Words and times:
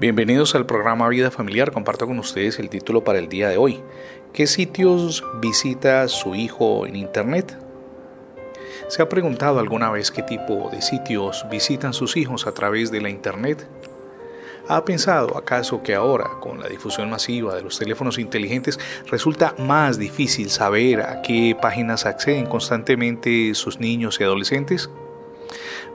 Bienvenidos 0.00 0.54
al 0.54 0.64
programa 0.64 1.08
Vida 1.08 1.30
Familiar. 1.30 1.72
Comparto 1.72 2.06
con 2.06 2.18
ustedes 2.18 2.58
el 2.58 2.70
título 2.70 3.04
para 3.04 3.18
el 3.18 3.28
día 3.28 3.48
de 3.48 3.58
hoy. 3.58 3.82
¿Qué 4.32 4.46
sitios 4.46 5.24
visita 5.40 6.08
su 6.08 6.34
hijo 6.34 6.86
en 6.86 6.96
Internet? 6.96 7.58
¿Se 8.88 9.02
ha 9.02 9.08
preguntado 9.08 9.58
alguna 9.58 9.90
vez 9.90 10.10
qué 10.10 10.22
tipo 10.22 10.70
de 10.72 10.80
sitios 10.80 11.46
visitan 11.50 11.92
sus 11.92 12.16
hijos 12.16 12.46
a 12.46 12.52
través 12.52 12.90
de 12.90 13.00
la 13.00 13.10
Internet? 13.10 13.68
¿Ha 14.68 14.84
pensado 14.84 15.36
acaso 15.36 15.82
que 15.82 15.94
ahora, 15.94 16.30
con 16.40 16.60
la 16.60 16.68
difusión 16.68 17.10
masiva 17.10 17.54
de 17.54 17.62
los 17.62 17.78
teléfonos 17.78 18.18
inteligentes, 18.18 18.78
resulta 19.10 19.54
más 19.58 19.98
difícil 19.98 20.48
saber 20.48 21.02
a 21.02 21.22
qué 21.22 21.56
páginas 21.60 22.06
acceden 22.06 22.46
constantemente 22.46 23.54
sus 23.54 23.80
niños 23.80 24.20
y 24.20 24.24
adolescentes? 24.24 24.88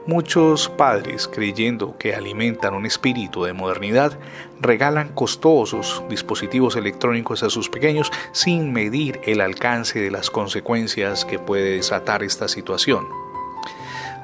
Muchos 0.06 0.68
padres, 0.68 1.28
creyendo 1.28 1.96
que 1.98 2.14
alimentan 2.14 2.74
un 2.74 2.86
espíritu 2.86 3.44
de 3.44 3.52
modernidad, 3.52 4.18
regalan 4.60 5.08
costosos 5.08 6.02
dispositivos 6.08 6.76
electrónicos 6.76 7.42
a 7.42 7.50
sus 7.50 7.68
pequeños 7.68 8.12
sin 8.32 8.72
medir 8.72 9.20
el 9.24 9.40
alcance 9.40 9.98
de 10.00 10.10
las 10.10 10.30
consecuencias 10.30 11.24
que 11.24 11.38
puede 11.38 11.76
desatar 11.76 12.22
esta 12.22 12.48
situación. 12.48 13.06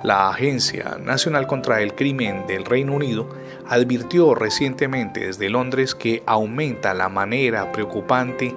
La 0.03 0.29
Agencia 0.29 0.99
Nacional 1.01 1.47
contra 1.47 1.81
el 1.81 1.95
Crimen 1.95 2.47
del 2.49 2.65
Reino 2.65 2.95
Unido 2.95 3.29
advirtió 3.69 4.35
recientemente 4.35 5.27
desde 5.27 5.49
Londres 5.49 5.95
que 5.95 6.25
aumenta 6.27 6.93
la 6.93 7.09
manera 7.09 7.71
preocupante 7.71 8.55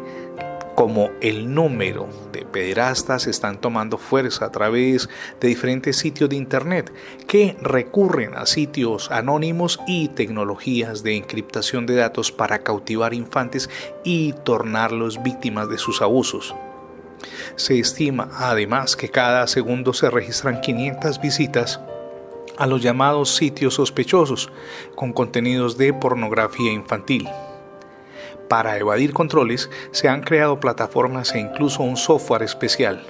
como 0.76 1.10
el 1.22 1.54
número 1.54 2.08
de 2.32 2.46
pederastas 2.46 3.28
están 3.28 3.60
tomando 3.60 3.98
fuerza 3.98 4.46
a 4.46 4.52
través 4.52 5.10
de 5.40 5.48
diferentes 5.48 5.98
sitios 5.98 6.30
de 6.30 6.36
Internet 6.36 6.94
que 7.28 7.58
recurren 7.62 8.36
a 8.36 8.46
sitios 8.46 9.10
anónimos 9.10 9.80
y 9.88 10.10
tecnologías 10.10 11.02
de 11.02 11.16
encriptación 11.16 11.86
de 11.86 11.96
datos 11.96 12.32
para 12.32 12.60
cautivar 12.60 13.14
infantes 13.14 13.70
y 14.04 14.34
tornarlos 14.44 15.24
víctimas 15.24 15.70
de 15.70 15.78
sus 15.78 16.02
abusos. 16.02 16.54
Se 17.56 17.80
estima 17.80 18.30
además 18.34 18.96
que 18.96 19.10
cada 19.10 19.48
segundo 19.48 19.94
se 19.94 20.10
registran 20.10 20.62
500 20.62 21.22
visitas 21.22 21.80
a 22.58 22.68
los 22.68 22.82
llamados 22.82 23.36
sitios 23.36 23.76
sospechosos 23.76 24.52
con 24.96 25.14
contenidos 25.14 25.78
de 25.78 25.94
pornografía 25.94 26.72
infantil. 26.72 27.28
Para 28.48 28.78
evadir 28.78 29.14
controles 29.14 29.70
se 29.92 30.08
han 30.08 30.22
creado 30.22 30.60
plataformas 30.60 31.34
e 31.34 31.40
incluso 31.40 31.82
un 31.84 31.98
software 31.98 32.44
especial. 32.44 33.06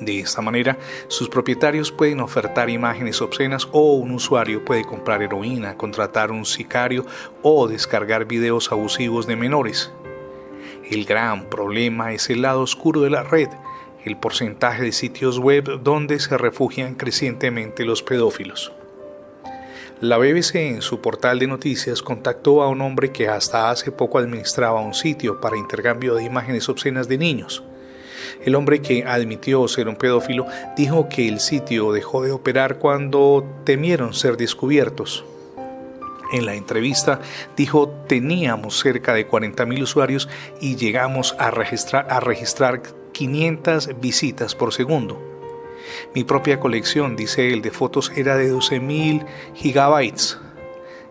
De 0.00 0.20
esta 0.20 0.40
manera, 0.42 0.76
sus 1.08 1.28
propietarios 1.28 1.92
pueden 1.92 2.20
ofertar 2.20 2.68
imágenes 2.68 3.22
obscenas 3.22 3.68
o 3.70 3.94
un 3.94 4.10
usuario 4.10 4.64
puede 4.64 4.84
comprar 4.84 5.22
heroína, 5.22 5.76
contratar 5.76 6.32
un 6.32 6.44
sicario 6.44 7.06
o 7.42 7.68
descargar 7.68 8.24
videos 8.24 8.72
abusivos 8.72 9.26
de 9.26 9.36
menores. 9.36 9.92
El 10.90 11.04
gran 11.04 11.48
problema 11.48 12.12
es 12.12 12.28
el 12.28 12.42
lado 12.42 12.62
oscuro 12.62 13.02
de 13.02 13.10
la 13.10 13.22
red, 13.22 13.48
el 14.04 14.16
porcentaje 14.16 14.82
de 14.82 14.92
sitios 14.92 15.38
web 15.38 15.80
donde 15.82 16.18
se 16.18 16.36
refugian 16.36 16.94
crecientemente 16.94 17.84
los 17.84 18.02
pedófilos. 18.02 18.72
La 20.04 20.18
BBC 20.18 20.56
en 20.56 20.82
su 20.82 21.00
portal 21.00 21.38
de 21.38 21.46
noticias 21.46 22.02
contactó 22.02 22.62
a 22.62 22.68
un 22.68 22.82
hombre 22.82 23.10
que 23.10 23.26
hasta 23.26 23.70
hace 23.70 23.90
poco 23.90 24.18
administraba 24.18 24.82
un 24.82 24.92
sitio 24.92 25.40
para 25.40 25.56
intercambio 25.56 26.14
de 26.14 26.24
imágenes 26.24 26.68
obscenas 26.68 27.08
de 27.08 27.16
niños. 27.16 27.62
El 28.44 28.54
hombre 28.54 28.82
que 28.82 29.04
admitió 29.04 29.66
ser 29.66 29.88
un 29.88 29.96
pedófilo 29.96 30.46
dijo 30.76 31.08
que 31.08 31.26
el 31.26 31.40
sitio 31.40 31.90
dejó 31.90 32.22
de 32.22 32.32
operar 32.32 32.76
cuando 32.76 33.46
temieron 33.64 34.12
ser 34.12 34.36
descubiertos. 34.36 35.24
En 36.34 36.44
la 36.44 36.54
entrevista 36.54 37.20
dijo 37.56 37.88
teníamos 38.06 38.78
cerca 38.78 39.14
de 39.14 39.26
40.000 39.26 39.84
usuarios 39.84 40.28
y 40.60 40.76
llegamos 40.76 41.34
a 41.38 41.50
registrar, 41.50 42.08
a 42.10 42.20
registrar 42.20 42.82
500 43.12 43.98
visitas 44.02 44.54
por 44.54 44.74
segundo. 44.74 45.33
Mi 46.14 46.24
propia 46.24 46.60
colección, 46.60 47.16
dice 47.16 47.52
él, 47.52 47.62
de 47.62 47.70
fotos 47.70 48.12
era 48.16 48.36
de 48.36 48.52
12.000 48.52 49.24
gigabytes. 49.54 50.38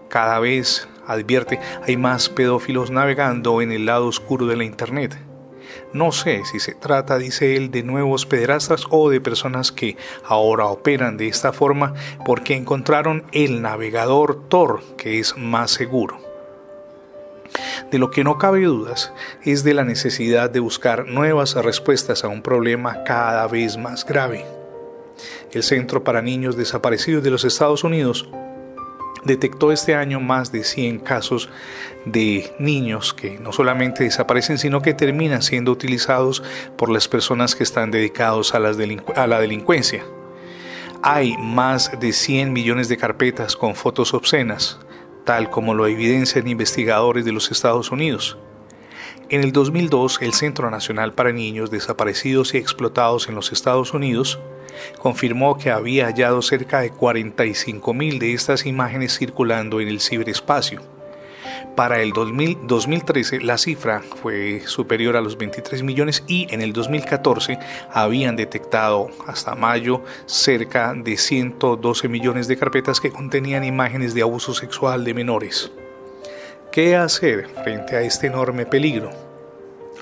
Cada 0.09 0.39
vez, 0.39 0.88
advierte, 1.07 1.59
hay 1.88 1.97
más 1.97 2.29
pedófilos 2.29 2.91
navegando 2.91 3.62
en 3.62 3.72
el 3.72 3.85
lado 3.85 4.07
oscuro 4.07 4.45
de 4.45 4.57
la 4.57 4.63
Internet. 4.63 5.17
No 5.91 6.12
sé 6.12 6.44
si 6.45 6.59
se 6.59 6.73
trata, 6.73 7.17
dice 7.17 7.56
él, 7.56 7.72
de 7.72 7.83
nuevos 7.83 8.25
pederastas 8.25 8.85
o 8.89 9.09
de 9.09 9.22
personas 9.22 9.72
que 9.72 9.97
ahora 10.25 10.66
operan 10.66 11.17
de 11.17 11.28
esta 11.28 11.53
forma 11.53 11.94
porque 12.25 12.56
encontraron 12.56 13.25
el 13.31 13.62
navegador 13.62 14.47
Tor, 14.50 14.81
que 14.97 15.19
es 15.19 15.38
más 15.38 15.72
seguro. 15.72 16.17
De 17.91 18.00
lo 18.00 18.09
que 18.09 18.23
no 18.23 18.38
cabe 18.38 18.63
dudas 18.63 19.13
es 19.44 19.63
de 19.63 19.73
la 19.73 19.83
necesidad 19.83 20.50
de 20.50 20.59
buscar 20.59 21.07
nuevas 21.07 21.53
respuestas 21.56 22.23
a 22.23 22.28
un 22.28 22.41
problema 22.41 23.03
cada 23.03 23.47
vez 23.47 23.78
más 23.78 24.06
grave. 24.06 24.62
El 25.53 25.63
Centro 25.63 26.03
para 26.03 26.21
Niños 26.21 26.57
Desaparecidos 26.57 27.23
de 27.23 27.29
los 27.31 27.45
Estados 27.45 27.83
Unidos 27.83 28.27
detectó 29.23 29.71
este 29.71 29.95
año 29.95 30.19
más 30.19 30.51
de 30.51 30.63
100 30.63 30.99
casos 30.99 31.49
de 32.05 32.53
niños 32.59 33.13
que 33.13 33.39
no 33.39 33.51
solamente 33.51 34.03
desaparecen, 34.03 34.57
sino 34.57 34.81
que 34.81 34.93
terminan 34.93 35.41
siendo 35.41 35.71
utilizados 35.71 36.43
por 36.77 36.89
las 36.89 37.07
personas 37.07 37.55
que 37.55 37.63
están 37.63 37.91
dedicados 37.91 38.53
a, 38.53 38.59
la 38.59 39.39
delincuencia. 39.39 40.03
Hay 41.01 41.37
más 41.37 41.99
de 41.99 42.13
100 42.13 42.53
millones 42.53 42.89
de 42.89 42.97
carpetas 42.97 43.55
con 43.55 43.75
fotos 43.75 44.13
obscenas, 44.13 44.79
tal 45.25 45.49
como 45.49 45.73
lo 45.73 45.87
evidencian 45.87 46.47
investigadores 46.47 47.25
de 47.25 47.31
los 47.31 47.51
Estados 47.51 47.91
Unidos. 47.91 48.37
En 49.29 49.41
el 49.41 49.51
2002, 49.51 50.21
el 50.21 50.33
Centro 50.33 50.69
Nacional 50.69 51.13
para 51.13 51.31
Niños 51.31 51.71
Desaparecidos 51.71 52.53
y 52.53 52.57
Explotados 52.57 53.29
en 53.29 53.35
los 53.35 53.51
Estados 53.51 53.93
Unidos 53.93 54.39
confirmó 55.00 55.57
que 55.57 55.72
había 55.72 56.06
hallado 56.06 56.41
cerca 56.41 56.81
de 56.81 56.91
45.000 56.91 58.19
de 58.19 58.34
estas 58.34 58.66
imágenes 58.66 59.17
circulando 59.17 59.81
en 59.81 59.88
el 59.88 60.00
ciberespacio. 60.00 60.81
Para 61.75 62.01
el 62.01 62.11
2013 62.13 63.41
la 63.41 63.57
cifra 63.57 64.03
fue 64.22 64.62
superior 64.66 65.17
a 65.17 65.22
los 65.22 65.38
23 65.38 65.81
millones 65.81 66.23
y 66.28 66.47
en 66.53 66.62
el 66.62 66.72
2014 66.72 67.57
habían 67.91 68.35
detectado 68.35 69.09
hasta 69.25 69.56
mayo 69.56 70.03
cerca 70.28 70.94
de 70.94 71.17
112 71.17 72.07
millones 72.09 72.47
de 72.47 72.57
carpetas 72.57 73.01
que 73.01 73.12
contenían 73.12 73.63
imágenes 73.63 74.13
de 74.13 74.22
abuso 74.22 74.53
sexual 74.53 75.03
de 75.03 75.16
menores. 75.16 75.72
¿Qué 76.72 76.95
hacer 76.95 77.47
frente 77.63 77.95
a 77.95 78.01
este 78.01 78.28
enorme 78.28 78.67
peligro? 78.67 79.22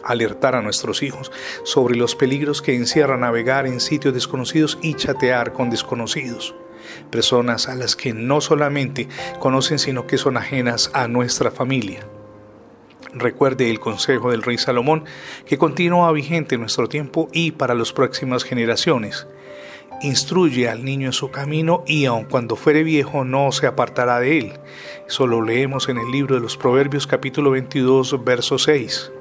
Alertar 0.03 0.55
a 0.55 0.61
nuestros 0.61 1.03
hijos 1.03 1.31
sobre 1.63 1.95
los 1.95 2.15
peligros 2.15 2.61
que 2.61 2.75
encierra 2.75 3.17
navegar 3.17 3.67
en 3.67 3.79
sitios 3.79 4.13
desconocidos 4.13 4.77
y 4.81 4.95
chatear 4.95 5.53
con 5.53 5.69
desconocidos, 5.69 6.55
personas 7.09 7.67
a 7.67 7.75
las 7.75 7.95
que 7.95 8.13
no 8.13 8.41
solamente 8.41 9.07
conocen 9.39 9.79
sino 9.79 10.07
que 10.07 10.17
son 10.17 10.37
ajenas 10.37 10.91
a 10.93 11.07
nuestra 11.07 11.51
familia. 11.51 12.05
Recuerde 13.13 13.69
el 13.69 13.79
consejo 13.79 14.31
del 14.31 14.41
rey 14.41 14.57
Salomón 14.57 15.03
que 15.45 15.57
continúa 15.57 16.11
vigente 16.13 16.55
en 16.55 16.61
nuestro 16.61 16.87
tiempo 16.87 17.27
y 17.33 17.51
para 17.51 17.75
las 17.75 17.91
próximas 17.91 18.43
generaciones. 18.43 19.27
Instruye 20.01 20.69
al 20.69 20.85
niño 20.85 21.07
en 21.07 21.13
su 21.13 21.29
camino 21.29 21.83
y 21.85 22.05
aun 22.05 22.23
cuando 22.23 22.55
fuere 22.55 22.83
viejo 22.83 23.25
no 23.25 23.51
se 23.51 23.67
apartará 23.67 24.19
de 24.19 24.39
él. 24.39 24.53
Eso 25.07 25.27
lo 25.27 25.41
leemos 25.41 25.89
en 25.89 25.97
el 25.97 26.09
libro 26.09 26.35
de 26.35 26.41
los 26.41 26.57
Proverbios 26.57 27.05
capítulo 27.05 27.51
22 27.51 28.23
verso 28.23 28.57
6. 28.57 29.11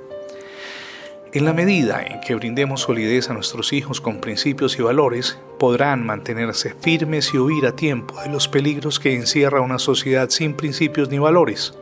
En 1.32 1.44
la 1.44 1.52
medida 1.52 2.02
en 2.02 2.20
que 2.20 2.34
brindemos 2.34 2.80
solidez 2.80 3.30
a 3.30 3.34
nuestros 3.34 3.72
hijos 3.72 4.00
con 4.00 4.20
principios 4.20 4.76
y 4.76 4.82
valores, 4.82 5.38
podrán 5.60 6.04
mantenerse 6.04 6.74
firmes 6.74 7.32
y 7.32 7.38
huir 7.38 7.66
a 7.66 7.76
tiempo 7.76 8.20
de 8.20 8.28
los 8.28 8.48
peligros 8.48 8.98
que 8.98 9.14
encierra 9.14 9.60
una 9.60 9.78
sociedad 9.78 10.28
sin 10.30 10.54
principios 10.54 11.08
ni 11.08 11.20
valores. 11.20 11.72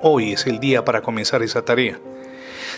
Hoy 0.00 0.32
es 0.32 0.46
el 0.46 0.60
día 0.60 0.84
para 0.84 1.02
comenzar 1.02 1.42
esa 1.42 1.64
tarea. 1.64 1.98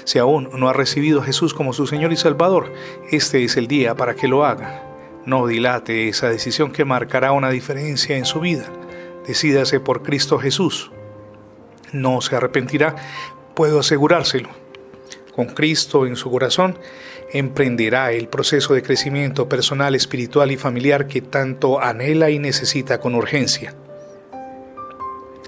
Si 0.04 0.18
aún 0.18 0.48
no 0.54 0.70
ha 0.70 0.72
recibido 0.72 1.20
a 1.20 1.24
Jesús 1.24 1.52
como 1.52 1.74
su 1.74 1.86
Señor 1.86 2.12
y 2.12 2.16
Salvador, 2.16 2.72
este 3.10 3.44
es 3.44 3.58
el 3.58 3.66
día 3.66 3.94
para 3.94 4.14
que 4.14 4.26
lo 4.26 4.46
haga. 4.46 4.82
No 5.26 5.46
dilate 5.46 6.08
esa 6.08 6.30
decisión 6.30 6.72
que 6.72 6.86
marcará 6.86 7.32
una 7.32 7.50
diferencia 7.50 8.16
en 8.16 8.24
su 8.24 8.40
vida. 8.40 8.72
Decídase 9.26 9.80
por 9.80 10.02
Cristo 10.02 10.38
Jesús. 10.38 10.92
No 11.92 12.22
se 12.22 12.36
arrepentirá, 12.36 12.96
puedo 13.54 13.80
asegurárselo 13.80 14.48
con 15.38 15.46
Cristo 15.46 16.04
en 16.04 16.16
su 16.16 16.32
corazón, 16.32 16.80
emprenderá 17.32 18.10
el 18.10 18.26
proceso 18.26 18.74
de 18.74 18.82
crecimiento 18.82 19.48
personal, 19.48 19.94
espiritual 19.94 20.50
y 20.50 20.56
familiar 20.56 21.06
que 21.06 21.20
tanto 21.20 21.80
anhela 21.80 22.30
y 22.30 22.40
necesita 22.40 22.98
con 22.98 23.14
urgencia. 23.14 23.72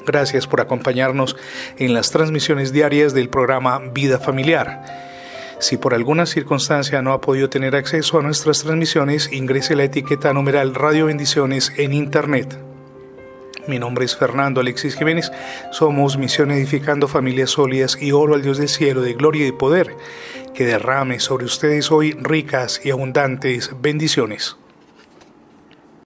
Gracias 0.07 0.47
por 0.47 0.61
acompañarnos 0.61 1.37
en 1.77 1.93
las 1.93 2.13
transmisiones 2.13 2.73
diarias 2.73 3.15
del 3.15 3.31
programa 3.31 3.81
Vida 3.93 4.21
Familiar. 4.21 4.85
Si 5.59 5.77
por 5.77 5.93
alguna 5.93 6.25
circunstancia 6.25 7.03
no 7.03 7.13
ha 7.13 7.21
podido 7.21 7.51
tener 7.51 7.75
acceso 7.75 8.21
a 8.21 8.23
nuestras 8.23 8.63
transmisiones, 8.63 9.33
ingrese 9.33 9.75
la 9.75 9.83
etiqueta 9.83 10.33
numeral 10.33 10.73
Radio 10.77 11.07
Bendiciones 11.07 11.73
en 11.79 11.95
Internet. 11.95 12.70
Mi 13.71 13.79
nombre 13.79 14.05
es 14.05 14.17
Fernando 14.17 14.61
Alexis 14.61 14.97
Jiménez. 14.97 15.31
Somos 15.71 16.19
Misión 16.19 16.51
Edificando 16.51 17.07
Familias 17.07 17.51
Sólidas 17.51 17.97
y 18.01 18.11
oro 18.11 18.35
al 18.35 18.43
Dios 18.43 18.59
del 18.59 18.69
cielo 18.69 19.01
de 19.01 19.15
gloria 19.15 19.43
y 19.43 19.45
de 19.45 19.53
poder 19.53 19.95
que 20.55 20.67
derrame 20.67 21.21
sobre 21.21 21.45
ustedes 21.45 21.93
hoy 21.93 22.11
ricas 22.21 22.81
y 22.83 22.91
abundantes 22.91 23.71
bendiciones. 23.81 24.57